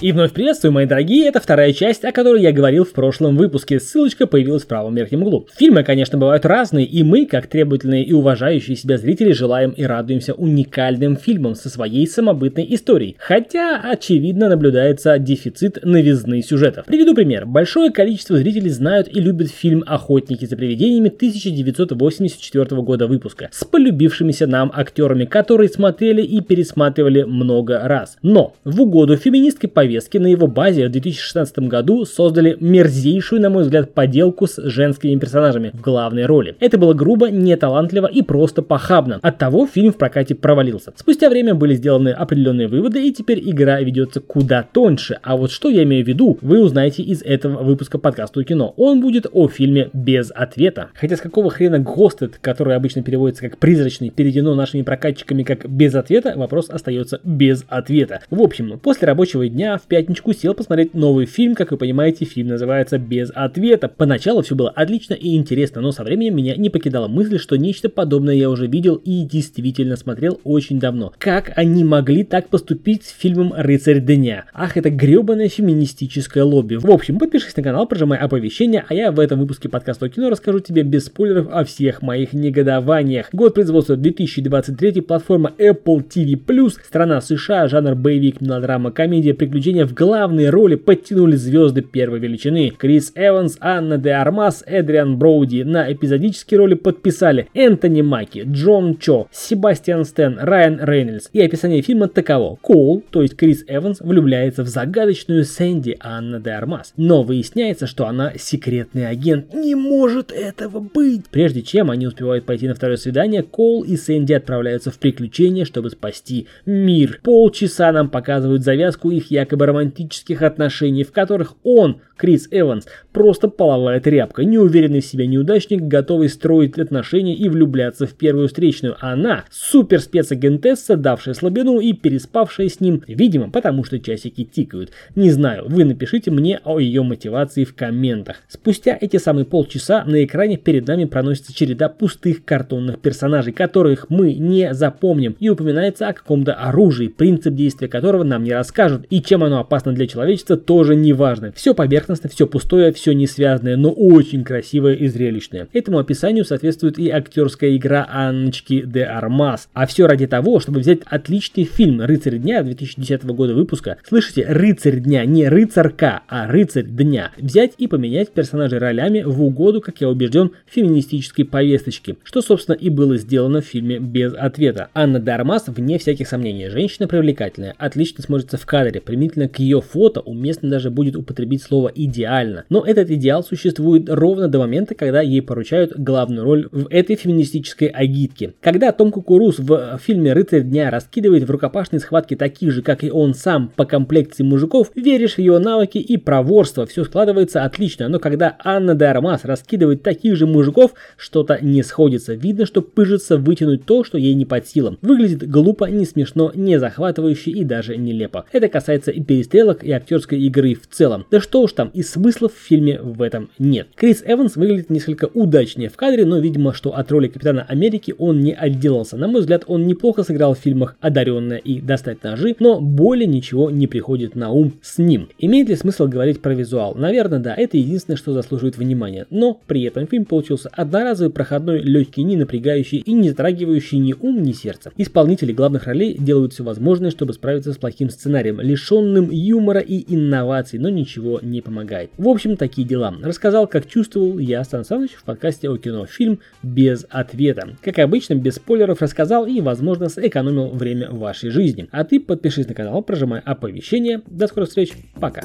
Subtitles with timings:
[0.00, 3.78] И вновь приветствую, мои дорогие, это вторая часть, о которой я говорил в прошлом выпуске.
[3.78, 5.46] Ссылочка появилась в правом верхнем углу.
[5.58, 10.32] Фильмы, конечно, бывают разные, и мы, как требовательные и уважающие себя зрители, желаем и радуемся
[10.32, 13.16] уникальным фильмам со своей самобытной историей.
[13.18, 16.86] Хотя, очевидно, наблюдается дефицит новизны сюжетов.
[16.86, 17.44] Приведу пример.
[17.44, 24.46] Большое количество зрителей знают и любят фильм «Охотники за привидениями» 1984 года выпуска с полюбившимися
[24.46, 28.16] нам актерами, которые смотрели и пересматривали много раз.
[28.22, 33.50] Но в угоду феминистской повестки повестки на его базе в 2016 году создали мерзейшую, на
[33.50, 36.54] мой взгляд, поделку с женскими персонажами в главной роли.
[36.60, 39.18] Это было грубо, неталантливо и просто похабно.
[39.20, 40.92] Оттого фильм в прокате провалился.
[40.94, 45.18] Спустя время были сделаны определенные выводы, и теперь игра ведется куда тоньше.
[45.24, 48.72] А вот что я имею в виду, вы узнаете из этого выпуска подкаста кино.
[48.76, 50.90] Он будет о фильме без ответа.
[50.94, 55.96] Хотя с какого хрена Ghosted, который обычно переводится как призрачный, переведено нашими прокатчиками как без
[55.96, 58.20] ответа, вопрос остается без ответа.
[58.30, 61.54] В общем, после рабочего дня в пятничку сел посмотреть новый фильм.
[61.54, 63.88] Как вы понимаете, фильм называется «Без ответа».
[63.88, 67.88] Поначалу все было отлично и интересно, но со временем меня не покидала мысль, что нечто
[67.88, 71.12] подобное я уже видел и действительно смотрел очень давно.
[71.18, 74.44] Как они могли так поступить с фильмом «Рыцарь дня»?
[74.52, 76.76] Ах, это гребаное феминистическое лобби.
[76.76, 80.30] В общем, подпишись на канал, прожимай оповещения, а я в этом выпуске подкаста о кино
[80.30, 83.28] расскажу тебе без спойлеров о всех моих негодованиях.
[83.32, 89.94] Год производства 2023, платформа Apple TV+, страна США, жанр боевик, мелодрама, комедия, приключения приключения в
[89.94, 92.72] главные роли подтянули звезды первой величины.
[92.76, 95.62] Крис Эванс, Анна де Армас, Эдриан Броуди.
[95.62, 101.28] На эпизодические роли подписали Энтони Маки, Джон Чо, Себастьян Стэн, Райан Рейнольдс.
[101.32, 102.58] И описание фильма таково.
[102.62, 106.92] Коул, то есть Крис Эванс, влюбляется в загадочную Сэнди Анна де Армас.
[106.96, 109.54] Но выясняется, что она секретный агент.
[109.54, 111.28] Не может этого быть!
[111.30, 115.90] Прежде чем они успевают пойти на второе свидание, Коул и Сэнди отправляются в приключения, чтобы
[115.90, 117.20] спасти мир.
[117.22, 123.48] Полчаса нам показывают завязку их якобы якобы романтических отношений, в которых он, Крис Эванс, просто
[123.48, 128.96] половая тряпка, неуверенный в себе неудачник, готовый строить отношения и влюбляться в первую встречную.
[129.00, 134.90] Она супер спецагентесса, давшая слабину и переспавшая с ним, видимо, потому что часики тикают.
[135.16, 138.36] Не знаю, вы напишите мне о ее мотивации в комментах.
[138.48, 144.34] Спустя эти самые полчаса на экране перед нами проносится череда пустых картонных персонажей, которых мы
[144.34, 149.42] не запомним, и упоминается о каком-то оружии, принцип действия которого нам не расскажут, и чем
[149.42, 151.52] оно оно опасно для человечества, тоже не важно.
[151.52, 155.68] Все поверхностно, все пустое, все не связанное, но очень красивое и зрелищное.
[155.72, 159.68] Этому описанию соответствует и актерская игра Анночки де Армас.
[159.72, 163.98] А все ради того, чтобы взять отличный фильм «Рыцарь дня» 2010 года выпуска.
[164.06, 167.32] Слышите, «Рыцарь дня», не «Рыцарка», а «Рыцарь дня».
[167.36, 172.88] Взять и поменять персонажей ролями в угоду, как я убежден, феминистической повесточки, что, собственно, и
[172.88, 174.88] было сделано в фильме «Без ответа».
[174.94, 179.58] Анна де Армас, вне всяких сомнений, женщина привлекательная, отлично смотрится в кадре, применительно применительно к
[179.58, 182.64] ее фото уместно даже будет употребить слово «идеально».
[182.68, 187.88] Но этот идеал существует ровно до момента, когда ей поручают главную роль в этой феминистической
[187.88, 188.54] агитке.
[188.60, 193.10] Когда Том Кукуруз в фильме «Рыцарь дня» раскидывает в рукопашной схватке таких же, как и
[193.10, 198.08] он сам, по комплекции мужиков, веришь в ее навыки и проворство, все складывается отлично.
[198.08, 202.34] Но когда Анна де Армас раскидывает таких же мужиков, что-то не сходится.
[202.34, 204.98] Видно, что пыжится вытянуть то, что ей не под силам.
[205.02, 208.44] Выглядит глупо, не смешно, не захватывающе и даже нелепо.
[208.52, 211.26] Это касается и перестрелок и актерской игры в целом.
[211.30, 213.88] Да что уж там, и смысла в фильме в этом нет.
[213.94, 218.40] Крис Эванс выглядит несколько удачнее в кадре, но видимо, что от роли Капитана Америки он
[218.40, 219.16] не отделался.
[219.16, 223.70] На мой взгляд, он неплохо сыграл в фильмах «Одаренная» и «Достать ножи», но более ничего
[223.70, 225.28] не приходит на ум с ним.
[225.38, 226.94] Имеет ли смысл говорить про визуал?
[226.94, 229.26] Наверное, да, это единственное, что заслуживает внимания.
[229.30, 234.42] Но при этом фильм получился одноразовый, проходной, легкий, не напрягающий и не затрагивающий ни ум,
[234.42, 234.92] ни сердце.
[234.96, 240.04] Исполнители главных ролей делают все возможное, чтобы справиться с плохим сценарием, лишенным полным юмора и
[240.14, 242.10] инноваций, но ничего не помогает.
[242.16, 243.12] В общем, такие дела.
[243.22, 246.06] Рассказал, как чувствовал я, Сан Саныч, в подкасте о кино.
[246.06, 247.70] Фильм без ответа.
[247.82, 251.88] Как обычно, без спойлеров рассказал и, возможно, сэкономил время вашей жизни.
[251.90, 254.22] А ты подпишись на канал, прожимай оповещения.
[254.28, 254.92] До скорых встреч.
[255.18, 255.42] Пока.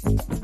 [0.00, 0.37] Thank you